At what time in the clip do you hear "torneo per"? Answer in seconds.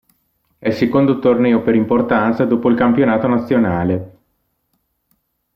1.19-1.75